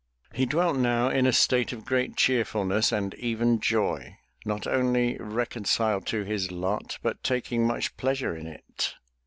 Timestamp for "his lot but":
6.23-7.21